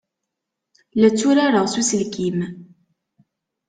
La 0.99 1.09
tturareɣ 1.11 1.65
s 1.73 1.75
uselkim. 1.79 2.39